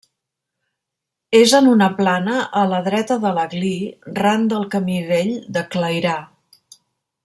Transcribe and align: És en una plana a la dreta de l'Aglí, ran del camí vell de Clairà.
És 1.39 1.53
en 1.57 1.69
una 1.73 1.89
plana 1.99 2.39
a 2.63 2.65
la 2.73 2.81
dreta 2.89 3.19
de 3.27 3.35
l'Aglí, 3.37 3.73
ran 4.23 4.51
del 4.55 4.69
camí 4.77 5.01
vell 5.15 5.35
de 5.59 5.69
Clairà. 5.77 6.21